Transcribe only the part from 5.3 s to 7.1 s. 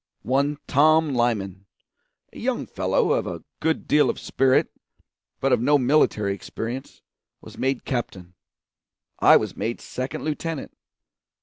but of no military experience,